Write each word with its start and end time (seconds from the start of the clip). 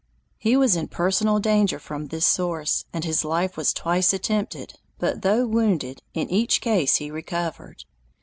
He 0.39 0.57
was 0.57 0.75
in 0.75 0.87
personal 0.87 1.37
danger 1.37 1.77
from 1.77 2.07
this 2.07 2.25
source, 2.25 2.85
and 2.91 3.05
his 3.05 3.23
life 3.23 3.55
was 3.55 3.71
twice 3.71 4.13
attempted, 4.13 4.73
but, 4.97 5.21
though 5.21 5.45
wounded, 5.45 6.01
in 6.15 6.27
each 6.31 6.59
case 6.59 6.95
he 6.95 7.11
recovered. 7.11 7.85